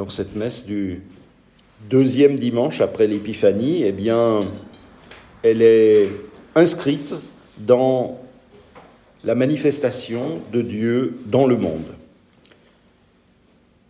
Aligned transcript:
Donc 0.00 0.12
cette 0.12 0.34
messe 0.34 0.64
du 0.64 1.02
deuxième 1.90 2.38
dimanche 2.38 2.80
après 2.80 3.06
l'Épiphanie, 3.06 3.82
eh 3.84 3.92
bien, 3.92 4.40
elle 5.42 5.60
est 5.60 6.08
inscrite 6.54 7.12
dans 7.58 8.18
la 9.24 9.34
manifestation 9.34 10.40
de 10.54 10.62
Dieu 10.62 11.18
dans 11.26 11.46
le 11.46 11.58
monde. 11.58 11.84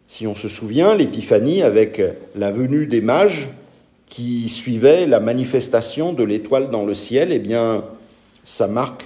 Si 0.09 0.27
on 0.27 0.35
se 0.35 0.49
souvient, 0.49 0.97
l'Épiphanie, 0.97 1.63
avec 1.63 2.03
la 2.35 2.51
venue 2.51 2.87
des 2.87 3.03
mages 3.03 3.47
qui 4.09 4.49
suivait 4.49 5.07
la 5.07 5.21
manifestation 5.21 6.13
de 6.13 6.25
l'étoile 6.25 6.71
dans 6.71 6.85
le 6.85 6.97
ciel, 6.97 7.31
eh 7.31 7.39
bien, 7.39 7.85
ça 8.45 8.67
marque 8.67 9.05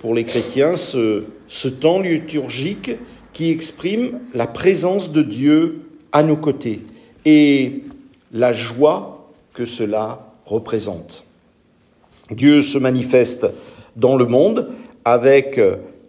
pour 0.00 0.16
les 0.16 0.24
chrétiens 0.24 0.76
ce, 0.76 1.22
ce 1.46 1.68
temps 1.68 2.00
liturgique 2.00 2.90
qui 3.32 3.52
exprime 3.52 4.18
la 4.34 4.48
présence 4.48 5.12
de 5.12 5.22
Dieu 5.22 5.82
à 6.12 6.22
nos 6.22 6.36
côtés 6.36 6.82
et 7.24 7.82
la 8.32 8.52
joie 8.52 9.30
que 9.54 9.66
cela 9.66 10.32
représente. 10.46 11.24
Dieu 12.30 12.62
se 12.62 12.78
manifeste 12.78 13.46
dans 13.96 14.16
le 14.16 14.26
monde 14.26 14.70
avec 15.04 15.60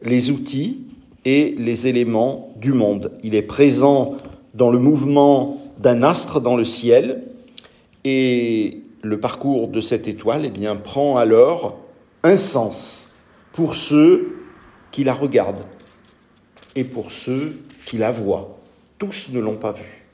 les 0.03 0.29
outils 0.29 0.81
et 1.25 1.55
les 1.57 1.87
éléments 1.87 2.53
du 2.57 2.73
monde. 2.73 3.11
Il 3.23 3.35
est 3.35 3.41
présent 3.41 4.17
dans 4.53 4.69
le 4.69 4.79
mouvement 4.79 5.57
d'un 5.79 6.03
astre 6.03 6.41
dans 6.41 6.57
le 6.57 6.65
ciel 6.65 7.23
et 8.03 8.81
le 9.01 9.19
parcours 9.19 9.67
de 9.67 9.81
cette 9.81 10.07
étoile 10.07 10.45
eh 10.45 10.77
prend 10.83 11.17
alors 11.17 11.77
un 12.23 12.37
sens 12.37 13.07
pour 13.53 13.75
ceux 13.75 14.37
qui 14.91 15.03
la 15.03 15.13
regardent 15.13 15.65
et 16.75 16.83
pour 16.83 17.11
ceux 17.11 17.57
qui 17.85 17.97
la 17.97 18.11
voient. 18.11 18.60
Tous 19.01 19.29
ne 19.33 19.39
l'ont 19.39 19.55
pas 19.55 19.71
vue. 19.71 20.05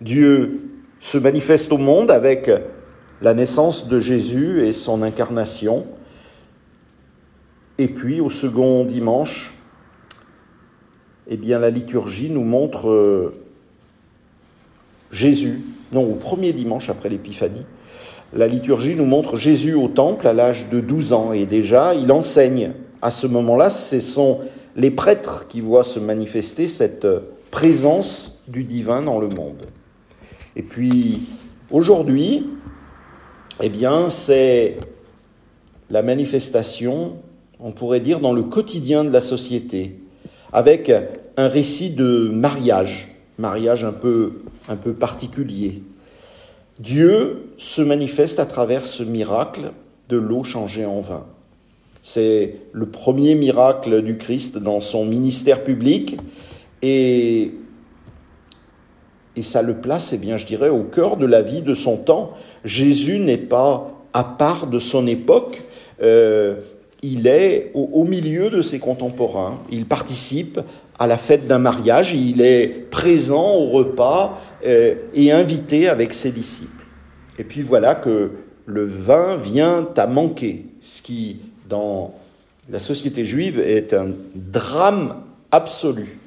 Dieu 0.00 0.60
se 1.00 1.18
manifeste 1.18 1.72
au 1.72 1.78
monde 1.78 2.12
avec 2.12 2.48
la 3.20 3.34
naissance 3.34 3.88
de 3.88 3.98
Jésus 3.98 4.64
et 4.64 4.72
son 4.72 5.02
incarnation. 5.02 5.84
Et 7.76 7.88
puis 7.88 8.20
au 8.20 8.30
second 8.30 8.84
dimanche, 8.84 9.52
eh 11.26 11.36
bien 11.36 11.58
la 11.58 11.70
liturgie 11.70 12.30
nous 12.30 12.44
montre 12.44 12.88
euh, 12.88 13.32
Jésus, 15.10 15.60
non 15.90 16.04
au 16.04 16.14
premier 16.14 16.52
dimanche 16.52 16.90
après 16.90 17.08
l'Épiphanie, 17.08 17.66
la 18.32 18.46
liturgie 18.46 18.94
nous 18.94 19.06
montre 19.06 19.36
Jésus 19.36 19.74
au 19.74 19.88
temple 19.88 20.28
à 20.28 20.34
l'âge 20.34 20.68
de 20.68 20.78
12 20.78 21.12
ans 21.14 21.32
et 21.32 21.46
déjà 21.46 21.94
il 21.94 22.12
enseigne. 22.12 22.74
À 23.02 23.10
ce 23.10 23.26
moment-là, 23.26 23.70
ce 23.70 23.98
sont 23.98 24.38
les 24.76 24.92
prêtres 24.92 25.48
qui 25.48 25.60
voient 25.60 25.82
se 25.82 25.98
manifester 25.98 26.68
cette 26.68 27.04
présence 27.50 28.38
du 28.48 28.64
divin 28.64 29.02
dans 29.02 29.18
le 29.18 29.28
monde. 29.28 29.66
Et 30.56 30.62
puis 30.62 31.20
aujourd'hui, 31.70 32.46
eh 33.62 33.68
bien, 33.68 34.08
c'est 34.08 34.76
la 35.90 36.02
manifestation, 36.02 37.16
on 37.60 37.72
pourrait 37.72 38.00
dire, 38.00 38.20
dans 38.20 38.32
le 38.32 38.42
quotidien 38.42 39.04
de 39.04 39.10
la 39.10 39.20
société, 39.20 39.96
avec 40.52 40.92
un 41.36 41.48
récit 41.48 41.90
de 41.90 42.28
mariage, 42.32 43.14
mariage 43.38 43.84
un 43.84 43.92
peu, 43.92 44.42
un 44.68 44.76
peu 44.76 44.92
particulier. 44.92 45.82
Dieu 46.78 47.50
se 47.58 47.82
manifeste 47.82 48.38
à 48.38 48.46
travers 48.46 48.86
ce 48.86 49.02
miracle 49.02 49.72
de 50.08 50.16
l'eau 50.16 50.44
changée 50.44 50.86
en 50.86 51.00
vin. 51.00 51.26
C'est 52.02 52.54
le 52.72 52.86
premier 52.86 53.34
miracle 53.34 54.02
du 54.02 54.16
Christ 54.16 54.56
dans 54.58 54.80
son 54.80 55.04
ministère 55.04 55.64
public 55.64 56.16
et 56.82 57.52
ça 59.42 59.62
le 59.62 59.74
place, 59.74 60.12
eh 60.12 60.18
bien, 60.18 60.36
je 60.36 60.46
dirais, 60.46 60.68
au 60.68 60.82
cœur 60.82 61.16
de 61.16 61.26
la 61.26 61.42
vie 61.42 61.62
de 61.62 61.74
son 61.74 61.96
temps. 61.96 62.32
Jésus 62.64 63.18
n'est 63.18 63.36
pas 63.36 63.94
à 64.12 64.24
part 64.24 64.66
de 64.66 64.78
son 64.78 65.06
époque, 65.06 65.58
euh, 66.02 66.56
il 67.02 67.26
est 67.28 67.70
au, 67.74 68.04
milieu 68.04 68.50
de 68.50 68.62
ses 68.62 68.78
contemporains, 68.78 69.60
il 69.70 69.86
participe 69.86 70.60
à 70.98 71.06
la 71.06 71.16
fête 71.16 71.46
d'un 71.46 71.58
mariage, 71.58 72.12
il 72.12 72.40
est 72.40 72.90
présent 72.90 73.54
au 73.54 73.66
repas 73.66 74.40
euh, 74.66 74.94
et 75.14 75.30
invité 75.30 75.88
avec 75.88 76.12
ses 76.12 76.32
disciples. 76.32 76.84
Et 77.38 77.44
puis 77.44 77.62
voilà 77.62 77.94
que 77.94 78.32
le 78.66 78.84
vin 78.84 79.36
vient 79.36 79.86
à 79.96 80.06
manquer, 80.08 80.66
ce 80.80 81.02
qui, 81.02 81.36
dans 81.68 82.14
la 82.68 82.80
société 82.80 83.24
juive, 83.24 83.60
est 83.60 83.94
un 83.94 84.10
drame 84.34 85.14
absolu, 85.52 86.18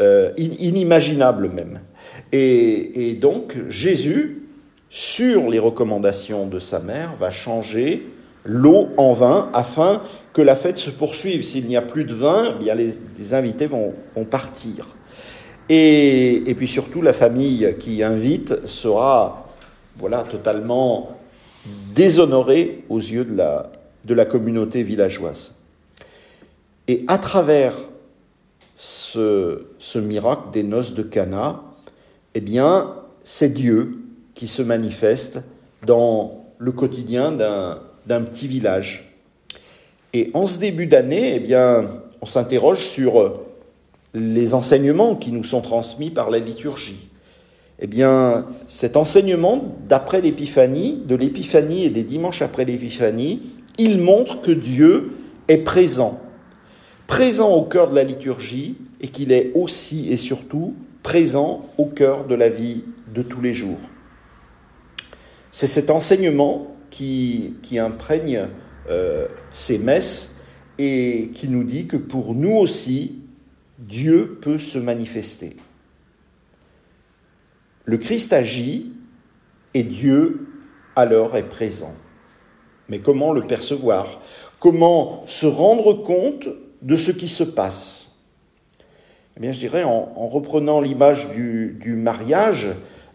euh, 0.00 0.32
inimaginable 0.36 1.50
même. 1.50 1.80
Et, 2.32 3.18
donc 3.20 3.56
Jésus, 3.68 4.42
sur 4.88 5.48
les 5.48 5.58
recommandations 5.58 6.46
de 6.46 6.58
sa 6.58 6.80
mère, 6.80 7.14
va 7.20 7.30
changer 7.30 8.06
l'eau 8.44 8.88
en 8.96 9.12
vin 9.12 9.50
afin 9.52 10.00
que 10.32 10.40
la 10.40 10.56
fête 10.56 10.78
se 10.78 10.90
poursuive. 10.90 11.42
S'il 11.42 11.66
n'y 11.66 11.76
a 11.76 11.82
plus 11.82 12.04
de 12.04 12.14
vin, 12.14 12.54
eh 12.54 12.64
bien 12.64 12.74
les, 12.74 13.34
invités 13.34 13.66
vont, 13.66 13.92
partir. 14.30 14.88
Et, 15.68 16.42
puis 16.56 16.66
surtout, 16.66 17.02
la 17.02 17.12
famille 17.12 17.74
qui 17.78 18.02
invite 18.02 18.66
sera 18.66 19.46
voilà, 19.98 20.22
totalement 20.22 21.10
déshonorée 21.94 22.84
aux 22.88 22.98
yeux 22.98 23.24
de 23.24 23.36
la, 23.36 23.70
de 24.04 24.14
la 24.14 24.24
communauté 24.24 24.82
villageoise. 24.82 25.52
Et 26.88 27.04
à 27.06 27.18
travers 27.18 27.74
ce, 28.80 29.98
miracle 29.98 30.44
des 30.54 30.62
noces 30.62 30.94
de 30.94 31.02
Cana, 31.02 31.62
eh 32.34 32.40
bien, 32.40 32.94
c'est 33.22 33.52
Dieu 33.52 33.92
qui 34.34 34.46
se 34.46 34.62
manifeste 34.62 35.42
dans 35.84 36.46
le 36.56 36.72
quotidien 36.72 37.30
d'un 37.30 38.22
petit 38.22 38.48
village. 38.48 39.14
Et 40.14 40.30
en 40.32 40.46
ce 40.46 40.58
début 40.58 40.86
d'année, 40.86 41.34
eh 41.36 41.40
bien, 41.40 41.84
on 42.22 42.26
s'interroge 42.26 42.78
sur 42.78 43.40
les 44.14 44.54
enseignements 44.54 45.14
qui 45.14 45.32
nous 45.32 45.44
sont 45.44 45.60
transmis 45.60 46.10
par 46.10 46.30
la 46.30 46.38
liturgie. 46.38 47.08
Eh 47.80 47.86
bien, 47.86 48.46
cet 48.66 48.96
enseignement, 48.96 49.76
d'après 49.88 50.22
l'Épiphanie, 50.22 51.02
de 51.04 51.14
l'Épiphanie 51.16 51.84
et 51.84 51.90
des 51.90 52.02
dimanches 52.02 52.40
après 52.40 52.64
l'Épiphanie, 52.64 53.42
il 53.76 53.98
montre 53.98 54.40
que 54.40 54.50
Dieu 54.50 55.12
est 55.48 55.58
présent, 55.58 56.18
présent 57.10 57.50
au 57.50 57.64
cœur 57.64 57.88
de 57.88 57.96
la 57.96 58.04
liturgie 58.04 58.76
et 59.00 59.08
qu'il 59.08 59.32
est 59.32 59.50
aussi 59.56 60.08
et 60.12 60.16
surtout 60.16 60.76
présent 61.02 61.62
au 61.76 61.86
cœur 61.86 62.24
de 62.24 62.36
la 62.36 62.48
vie 62.48 62.84
de 63.12 63.22
tous 63.22 63.40
les 63.40 63.52
jours. 63.52 63.80
C'est 65.50 65.66
cet 65.66 65.90
enseignement 65.90 66.76
qui, 66.88 67.56
qui 67.62 67.80
imprègne 67.80 68.46
euh, 68.88 69.26
ces 69.50 69.76
messes 69.78 70.36
et 70.78 71.32
qui 71.34 71.48
nous 71.48 71.64
dit 71.64 71.88
que 71.88 71.96
pour 71.96 72.36
nous 72.36 72.56
aussi, 72.56 73.18
Dieu 73.80 74.38
peut 74.40 74.58
se 74.58 74.78
manifester. 74.78 75.56
Le 77.86 77.98
Christ 77.98 78.32
agit 78.32 78.92
et 79.74 79.82
Dieu 79.82 80.46
alors 80.94 81.36
est 81.36 81.48
présent. 81.48 81.94
Mais 82.88 83.00
comment 83.00 83.32
le 83.32 83.42
percevoir? 83.42 84.20
Comment 84.60 85.24
se 85.26 85.46
rendre 85.46 85.94
compte 85.94 86.48
de 86.82 86.96
ce 86.96 87.10
qui 87.10 87.28
se 87.28 87.44
passe. 87.44 88.12
Eh 89.36 89.40
bien, 89.40 89.52
je 89.52 89.58
dirais, 89.58 89.84
en, 89.84 90.28
reprenant 90.28 90.80
l'image 90.80 91.30
du, 91.30 91.94
mariage, 91.96 92.68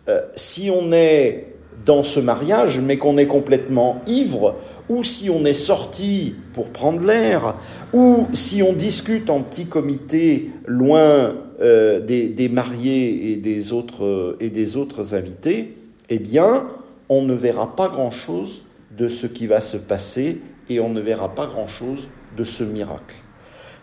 euh, 0.07 0.21
si 0.35 0.69
on 0.69 0.91
est 0.91 1.47
dans 1.85 2.03
ce 2.03 2.19
mariage, 2.19 2.79
mais 2.79 2.97
qu'on 2.97 3.17
est 3.17 3.27
complètement 3.27 4.01
ivre, 4.07 4.55
ou 4.89 5.03
si 5.03 5.29
on 5.29 5.45
est 5.45 5.53
sorti 5.53 6.35
pour 6.53 6.69
prendre 6.69 7.05
l'air, 7.05 7.55
ou 7.93 8.27
si 8.33 8.63
on 8.63 8.73
discute 8.73 9.29
en 9.29 9.41
petit 9.41 9.65
comité 9.65 10.49
loin 10.65 11.35
euh, 11.61 11.99
des, 11.99 12.49
mariés 12.49 13.33
et 13.33 13.37
des, 13.37 13.73
autres, 13.73 14.37
et 14.39 14.49
des 14.49 14.77
autres 14.77 15.13
invités, 15.13 15.77
eh 16.09 16.19
bien, 16.19 16.69
on 17.09 17.21
ne 17.23 17.33
verra 17.33 17.75
pas 17.75 17.89
grand-chose 17.89 18.63
de 18.97 19.09
ce 19.09 19.27
qui 19.27 19.47
va 19.47 19.61
se 19.61 19.77
passer 19.77 20.41
et 20.69 20.79
on 20.79 20.89
ne 20.89 21.01
verra 21.01 21.35
pas 21.35 21.45
grand-chose 21.45 22.07
de 22.37 22.43
ce 22.43 22.63
miracle 22.63 23.24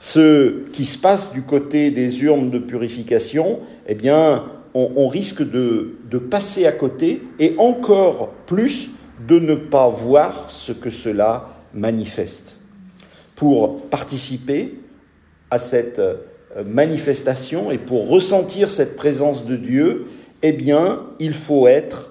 ce 0.02 0.64
qui 0.72 0.84
se 0.84 0.98
passe 0.98 1.30
du 1.30 1.42
côté 1.42 1.92
des 1.92 2.24
urnes 2.24 2.50
de 2.50 2.58
purification, 2.58 3.60
eh 3.86 3.94
bien, 3.94 4.44
on, 4.74 5.06
risque 5.06 5.48
de, 5.48 5.94
passer 6.28 6.66
à 6.66 6.72
côté 6.72 7.22
et 7.38 7.54
encore 7.56 8.30
plus 8.46 8.90
de 9.28 9.38
ne 9.38 9.54
pas 9.54 9.88
voir 9.88 10.50
ce 10.50 10.72
que 10.72 10.90
cela 10.90 11.50
manifeste. 11.72 12.58
Pour 13.36 13.82
participer 13.90 14.74
à 15.50 15.60
cette 15.60 16.00
euh, 16.00 16.16
manifestation 16.66 17.70
et 17.70 17.78
pour 17.78 18.08
ressentir 18.08 18.70
cette 18.70 18.96
présence 18.96 19.46
de 19.46 19.54
Dieu, 19.54 20.06
eh 20.42 20.50
bien, 20.50 21.00
il 21.20 21.32
faut 21.32 21.68
être 21.68 22.10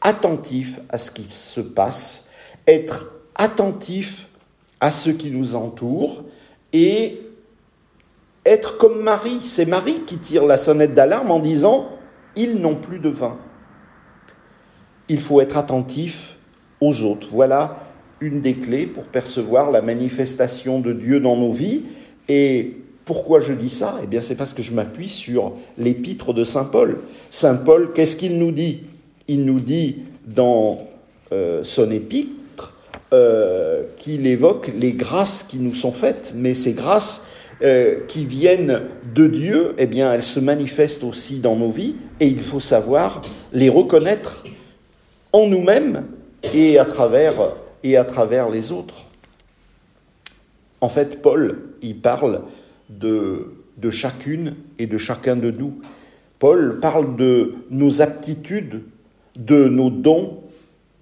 attentif 0.00 0.80
à 0.88 0.98
ce 0.98 1.12
qui 1.12 1.28
se 1.30 1.60
passe, 1.60 2.26
être 2.66 3.12
attentif 3.36 4.28
à 4.80 4.90
ce 4.90 5.10
qui 5.10 5.30
nous 5.30 5.54
entoure 5.54 6.24
et 6.72 7.20
être 8.48 8.78
comme 8.78 9.02
Marie. 9.02 9.40
C'est 9.42 9.66
Marie 9.66 10.00
qui 10.06 10.18
tire 10.18 10.46
la 10.46 10.56
sonnette 10.56 10.94
d'alarme 10.94 11.30
en 11.30 11.38
disant 11.38 11.90
ils 12.36 12.56
n'ont 12.56 12.76
plus 12.76 12.98
de 12.98 13.08
vin. 13.08 13.36
Il 15.08 15.20
faut 15.20 15.40
être 15.40 15.56
attentif 15.56 16.36
aux 16.80 17.02
autres. 17.02 17.28
Voilà 17.30 17.84
une 18.20 18.40
des 18.40 18.54
clés 18.54 18.86
pour 18.86 19.04
percevoir 19.04 19.70
la 19.70 19.80
manifestation 19.80 20.80
de 20.80 20.92
Dieu 20.92 21.20
dans 21.20 21.36
nos 21.36 21.52
vies. 21.52 21.82
Et 22.28 22.76
pourquoi 23.04 23.40
je 23.40 23.52
dis 23.52 23.70
ça? 23.70 23.98
Eh 24.02 24.06
bien, 24.06 24.20
c'est 24.20 24.34
parce 24.34 24.52
que 24.52 24.62
je 24.62 24.72
m'appuie 24.72 25.08
sur 25.08 25.54
l'épître 25.78 26.34
de 26.34 26.44
Saint 26.44 26.64
Paul. 26.64 26.98
Saint 27.30 27.56
Paul, 27.56 27.92
qu'est-ce 27.94 28.16
qu'il 28.16 28.38
nous 28.38 28.52
dit? 28.52 28.80
Il 29.28 29.44
nous 29.44 29.60
dit 29.60 30.02
dans 30.26 30.78
euh, 31.32 31.62
son 31.62 31.90
épître 31.90 32.74
euh, 33.12 33.84
qu'il 33.96 34.26
évoque 34.26 34.70
les 34.78 34.92
grâces 34.92 35.42
qui 35.42 35.58
nous 35.58 35.74
sont 35.74 35.92
faites, 35.92 36.34
mais 36.36 36.54
ces 36.54 36.72
grâces 36.72 37.22
euh, 37.62 38.00
qui 38.06 38.24
viennent 38.24 38.82
de 39.14 39.26
Dieu, 39.26 39.74
eh 39.78 39.86
bien, 39.86 40.12
elles 40.12 40.22
se 40.22 40.40
manifestent 40.40 41.04
aussi 41.04 41.40
dans 41.40 41.56
nos 41.56 41.70
vies, 41.70 41.96
et 42.20 42.26
il 42.26 42.42
faut 42.42 42.60
savoir 42.60 43.22
les 43.52 43.68
reconnaître 43.68 44.44
en 45.32 45.46
nous-mêmes 45.46 46.04
et 46.54 46.78
à 46.78 46.84
travers 46.84 47.54
et 47.84 47.96
à 47.96 48.04
travers 48.04 48.48
les 48.48 48.72
autres. 48.72 49.04
En 50.80 50.88
fait, 50.88 51.20
Paul, 51.22 51.70
il 51.82 51.98
parle 51.98 52.42
de, 52.88 53.54
de 53.76 53.90
chacune 53.90 54.54
et 54.78 54.86
de 54.86 54.98
chacun 54.98 55.36
de 55.36 55.50
nous. 55.50 55.80
Paul 56.38 56.78
parle 56.80 57.16
de 57.16 57.54
nos 57.70 58.00
aptitudes, 58.00 58.82
de 59.36 59.68
nos 59.68 59.90
dons, 59.90 60.38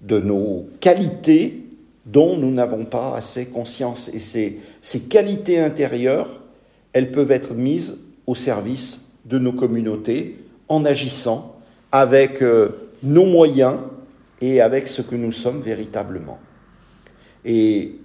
de 0.02 0.18
nos 0.18 0.66
qualités 0.80 1.64
dont 2.06 2.36
nous 2.36 2.50
n'avons 2.50 2.84
pas 2.84 3.14
assez 3.14 3.46
conscience. 3.46 4.08
Et 4.14 4.18
ces, 4.18 4.58
ces 4.80 5.00
qualités 5.00 5.58
intérieures, 5.58 6.40
elles 6.96 7.12
peuvent 7.12 7.30
être 7.30 7.52
mises 7.52 7.98
au 8.26 8.34
service 8.34 9.02
de 9.26 9.38
nos 9.38 9.52
communautés 9.52 10.38
en 10.66 10.86
agissant 10.86 11.54
avec 11.92 12.40
euh, 12.40 12.70
nos 13.02 13.26
moyens 13.26 13.76
et 14.40 14.62
avec 14.62 14.88
ce 14.88 15.02
que 15.02 15.14
nous 15.14 15.30
sommes 15.30 15.60
véritablement. 15.60 16.38
Et 17.44 17.96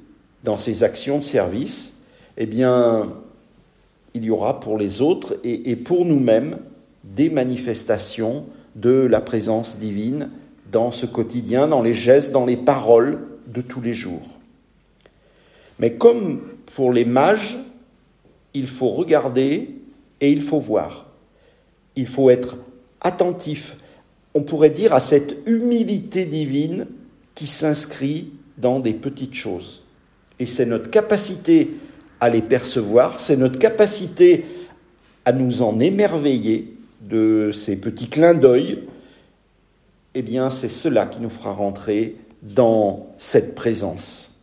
dans 0.44 0.58
ces 0.58 0.84
actions 0.84 1.20
de 1.20 1.24
service, 1.24 1.94
eh 2.36 2.46
bien, 2.46 3.14
il 4.14 4.26
y 4.26 4.30
aura 4.30 4.60
pour 4.60 4.78
les 4.78 5.02
autres 5.02 5.38
et, 5.46 5.78
pour 5.78 6.06
nous-mêmes 6.06 6.58
des 7.06 7.30
manifestations 7.30 8.44
de 8.76 9.08
la 9.10 9.22
présence 9.22 9.78
divine 9.78 10.30
dans 10.70 10.92
ce 10.92 11.06
quotidien, 11.06 11.70
dans 11.70 11.82
les 11.82 11.94
gestes, 11.94 12.34
dans 12.34 12.46
les 12.46 12.58
paroles 12.58 13.20
de 13.48 13.62
tous 13.62 13.80
les 13.80 13.94
jours. 13.94 14.38
Mais 15.80 15.94
comme 15.94 16.42
pour 16.76 16.92
les 16.92 17.06
mages, 17.06 17.58
il 18.54 18.68
faut 18.68 18.90
regarder 18.90 19.76
et 20.20 20.32
il 20.32 20.42
faut 20.42 20.60
voir. 20.60 21.08
Il 21.96 22.08
faut 22.08 22.30
être 22.30 22.58
attentif, 23.02 23.78
on 24.34 24.44
pourrait 24.44 24.70
dire, 24.70 24.94
à 24.94 25.00
cette 25.00 25.38
humilité 25.46 26.26
divine 26.26 26.88
qui 27.36 27.48
s'inscrit 27.48 28.32
dans 28.58 28.80
des 28.80 28.94
petites 28.94 29.34
choses. 29.34 29.84
Et 30.40 30.46
c'est 30.46 30.66
notre 30.66 30.90
capacité 30.90 31.72
à 32.20 32.30
les 32.30 32.42
percevoir, 32.42 33.20
c'est 33.20 33.38
notre 33.38 33.60
capacité 33.60 34.46
à 35.26 35.32
nous 35.32 35.62
en 35.62 35.80
émerveiller 35.80 36.78
de 37.02 37.52
ces 37.54 37.76
petits 37.76 38.10
clins 38.10 38.34
d'œil, 38.34 38.84
eh 40.14 40.22
bien 40.22 40.50
c'est 40.50 40.68
cela 40.68 41.06
qui 41.06 41.22
nous 41.22 41.30
fera 41.30 41.54
rentrer 41.54 42.16
dans 42.42 43.08
cette 43.18 43.56
présence. 43.56 44.34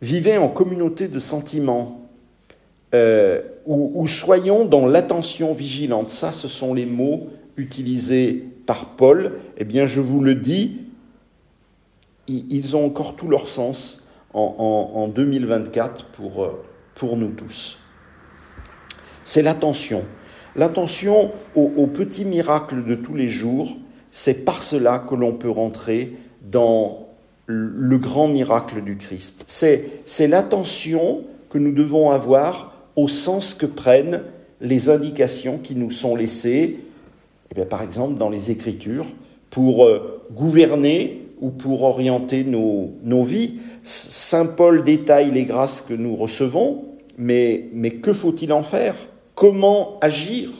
Vivez 0.00 0.38
en 0.38 0.48
communauté 0.48 1.08
de 1.08 1.18
sentiments, 1.18 2.08
euh, 2.94 3.42
ou, 3.66 4.06
soyons 4.06 4.64
dans 4.64 4.86
l'attention 4.86 5.52
vigilante. 5.52 6.08
Ça, 6.08 6.32
ce 6.32 6.48
sont 6.48 6.72
les 6.72 6.86
mots 6.86 7.28
utilisés 7.56 8.44
par 8.64 8.96
Paul. 8.96 9.34
Eh 9.58 9.64
bien, 9.64 9.86
je 9.86 10.00
vous 10.00 10.20
le 10.20 10.34
dis, 10.34 10.80
ils 12.28 12.76
ont 12.76 12.86
encore 12.86 13.16
tout 13.16 13.28
leur 13.28 13.48
sens 13.48 14.02
en, 14.32 15.08
2024 15.14 16.06
pour, 16.06 16.44
euh, 16.44 16.64
pour 16.94 17.16
nous 17.16 17.30
tous. 17.30 17.78
C'est 19.24 19.42
l'attention. 19.42 20.04
L'attention 20.56 21.32
aux, 21.54 21.86
petits 21.86 22.24
miracles 22.24 22.84
de 22.84 22.94
tous 22.94 23.14
les 23.14 23.28
jours, 23.28 23.76
c'est 24.10 24.44
par 24.44 24.62
cela 24.62 24.98
que 24.98 25.14
l'on 25.14 25.34
peut 25.34 25.50
rentrer 25.50 26.16
dans 26.42 27.07
le 27.50 27.96
grand 27.96 28.28
miracle 28.28 28.82
du 28.82 28.98
Christ. 28.98 29.44
C'est 29.46 30.28
l'attention 30.28 31.24
que 31.48 31.56
nous 31.56 31.72
devons 31.72 32.10
avoir 32.10 32.74
au 32.94 33.08
sens 33.08 33.54
que 33.54 33.64
prennent 33.64 34.22
les 34.60 34.90
indications 34.90 35.56
qui 35.56 35.74
nous 35.74 35.90
sont 35.90 36.14
laissées, 36.14 36.80
eh 37.50 37.54
bien, 37.54 37.64
par 37.64 37.82
exemple 37.82 38.18
dans 38.18 38.28
les 38.28 38.50
Écritures, 38.50 39.06
pour 39.48 39.86
euh, 39.86 40.22
gouverner 40.32 41.22
ou 41.40 41.48
pour 41.48 41.84
orienter 41.84 42.44
nos, 42.44 42.92
nos 43.02 43.22
vies. 43.22 43.54
Saint 43.82 44.44
Paul 44.44 44.84
détaille 44.84 45.30
les 45.30 45.44
grâces 45.44 45.80
que 45.80 45.94
nous 45.94 46.16
recevons, 46.16 46.84
mais, 47.16 47.70
mais 47.72 47.92
que 47.92 48.12
faut-il 48.12 48.52
en 48.52 48.62
faire? 48.62 48.94
Comment 49.34 49.98
agir? 50.02 50.50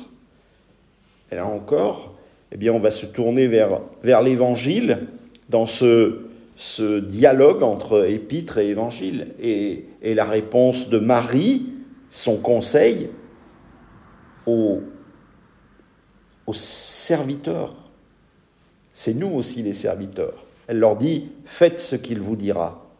Et 1.31 1.35
là 1.35 1.47
encore, 1.47 2.15
eh 2.51 2.57
bien, 2.57 2.73
on 2.73 2.81
va 2.81 2.91
se 2.91 3.05
tourner 3.05 3.47
vers, 3.47 3.83
vers 4.03 4.23
l'Évangile 4.23 5.01
dans 5.51 5.67
ce, 5.67 6.28
ce 6.59 6.99
dialogue 6.99 7.63
entre 7.63 8.05
épître 8.11 8.59
et 8.59 8.71
évangile. 8.71 9.29
Et, 9.41 9.85
la 10.03 10.25
réponse 10.25 10.89
de 10.89 10.99
Marie, 10.99 11.67
son 12.11 12.37
conseil 12.37 13.11
aux, 14.45 14.81
aux 16.49 16.53
serviteurs. 16.53 17.77
C'est 18.93 19.15
nous 19.15 19.29
aussi 19.29 19.63
les 19.63 19.73
serviteurs. 19.73 20.45
Elle 20.67 20.81
leur 20.81 20.97
dit, 20.97 21.29
faites 21.45 21.79
ce 21.79 21.95
qu'il 21.95 22.21
vous 22.21 22.35
dira. 22.35 22.91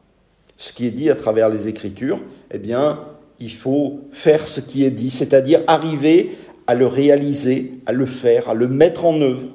Ce 0.57 0.73
qui 0.73 0.87
est 0.87 0.93
dit 0.93 1.11
à 1.11 1.17
travers 1.17 1.49
les 1.49 1.67
Écritures, 1.67 2.23
eh 2.53 2.59
bien, 2.59 3.01
il 3.41 3.53
faut 3.53 4.03
faire 4.13 4.47
ce 4.47 4.61
qui 4.61 4.85
est 4.85 4.93
dit, 4.93 5.11
c'est-à-dire 5.11 5.63
arriver 5.67 6.31
à 6.69 6.77
le 6.77 6.87
réaliser, 6.87 7.73
à 7.87 7.93
le 7.93 8.07
faire, 8.07 8.51
à 8.51 8.55
le 8.55 8.69
mettre 8.69 9.05
en 9.05 9.21
œuvre. 9.21 9.49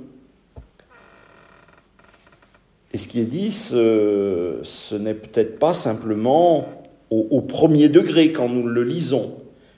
Et 2.93 2.99
ce 2.99 3.07
qui 3.07 3.19
est 3.19 3.25
dit, 3.25 3.51
ce, 3.51 4.95
n'est 4.95 5.15
peut-être 5.15 5.57
pas 5.57 5.73
simplement 5.73 6.67
au, 7.09 7.41
premier 7.41 7.89
degré 7.89 8.31
quand 8.31 8.49
nous 8.49 8.67
le 8.67 8.83
lisons, 8.83 9.33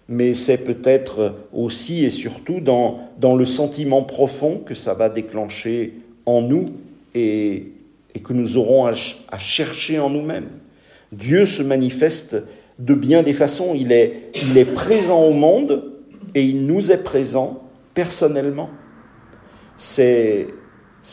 mais 0.07 0.33
c'est 0.33 0.57
peut-être 0.57 1.33
aussi 1.53 2.03
et 2.03 2.09
surtout 2.09 2.59
dans, 2.59 3.09
le 3.35 3.45
sentiment 3.45 4.03
profond 4.03 4.59
que 4.59 4.73
ça 4.73 4.93
va 4.93 5.09
déclencher 5.09 5.93
en 6.25 6.41
nous 6.41 6.65
et, 7.13 7.71
que 8.23 8.33
nous 8.33 8.57
aurons 8.57 8.85
à, 8.85 9.37
chercher 9.37 9.99
en 9.99 10.09
nous-mêmes. 10.09 10.49
Dieu 11.13 11.45
se 11.45 11.63
manifeste 11.63 12.43
de 12.79 12.93
bien 12.93 13.23
des 13.23 13.33
façons. 13.33 13.73
Il 13.75 13.93
est, 13.93 14.73
présent 14.73 15.23
au 15.23 15.33
monde 15.33 15.93
et 16.33 16.43
il 16.43 16.65
nous 16.65 16.91
est 16.91 17.03
présent 17.03 17.63
personnellement. 17.93 18.69
C'est 19.77 20.47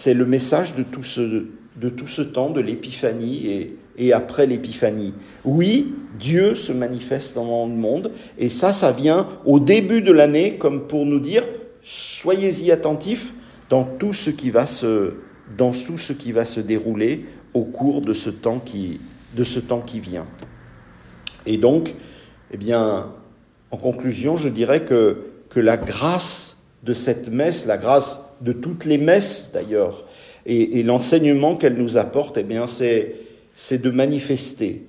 le 0.06 0.26
message 0.26 0.74
de 0.74 0.82
tout 0.82 1.04
ce, 1.04 1.46
de 1.76 1.88
tout 1.88 2.06
ce 2.06 2.22
temps, 2.22 2.50
de 2.50 2.60
l'épiphanie 2.60 3.46
et, 3.46 3.76
et 3.96 4.12
après 4.12 4.46
l'épiphanie. 4.46 5.14
Oui, 5.44 5.94
Dieu 6.18 6.54
se 6.54 6.72
manifeste 6.72 7.34
dans 7.34 7.66
le 7.66 7.74
monde 7.74 8.12
et 8.38 8.48
ça, 8.48 8.72
ça 8.72 8.92
vient 8.92 9.26
au 9.44 9.60
début 9.60 10.02
de 10.02 10.12
l'année 10.12 10.56
comme 10.56 10.86
pour 10.86 11.06
nous 11.06 11.20
dire, 11.20 11.44
soyez-y 11.82 12.70
attentifs 12.70 13.34
dans 13.68 13.84
tout 13.84 14.12
ce 14.12 14.30
qui 14.30 14.50
va 14.50 14.66
se 14.66 15.14
dans 15.56 15.72
tout 15.72 15.98
ce 15.98 16.12
qui 16.12 16.32
va 16.32 16.44
se 16.44 16.60
dérouler 16.60 17.26
au 17.54 17.64
cours 17.64 18.00
de 18.00 18.12
ce 18.12 18.30
temps 18.30 18.58
qui, 18.58 19.00
de 19.34 19.44
ce 19.44 19.58
temps 19.58 19.80
qui 19.80 20.00
vient. 20.00 20.26
Et 21.46 21.56
donc, 21.56 21.94
eh 22.52 22.56
bien, 22.56 23.10
en 23.70 23.76
conclusion, 23.76 24.36
je 24.36 24.48
dirais 24.48 24.84
que, 24.84 25.26
que 25.48 25.60
la 25.60 25.76
grâce 25.76 26.58
de 26.82 26.92
cette 26.92 27.28
messe, 27.28 27.66
la 27.66 27.76
grâce 27.76 28.20
de 28.40 28.52
toutes 28.52 28.84
les 28.84 28.98
messes 28.98 29.50
d'ailleurs, 29.52 30.04
et, 30.46 30.82
l'enseignement 30.82 31.56
qu'elle 31.56 31.74
nous 31.74 31.96
apporte, 31.96 32.36
eh 32.38 32.42
bien, 32.42 32.66
c'est, 32.66 33.16
de 33.70 33.90
manifester 33.90 34.82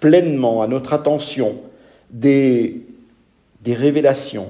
pleinement 0.00 0.62
à 0.62 0.66
notre 0.66 0.92
attention 0.92 1.56
des, 2.10 2.82
révélations, 3.66 4.48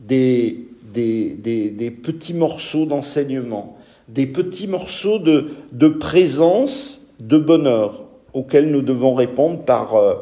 des, 0.00 0.66
petits 2.02 2.34
morceaux 2.34 2.86
d'enseignement, 2.86 3.78
des 4.08 4.26
petits 4.26 4.68
morceaux 4.68 5.18
de, 5.18 5.88
présence, 5.88 7.02
de 7.20 7.38
bonheur, 7.38 8.04
auxquels 8.32 8.70
nous 8.70 8.82
devons 8.82 9.14
répondre 9.14 9.64
par, 9.64 9.94
euh, 9.94 10.14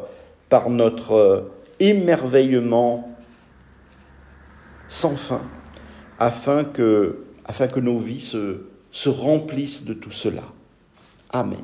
notre 0.69 1.11
euh, 1.11 1.41
émerveillement 1.79 3.09
sans 4.87 5.15
fin, 5.15 5.41
afin 6.17 6.63
que 6.63 7.19
nos 7.79 7.99
vies 7.99 8.21
se, 8.21 8.61
se 8.97 9.09
remplissent 9.09 9.85
de 9.85 9.93
tout 9.93 10.09
cela. 10.09 10.41
Amen. 11.29 11.63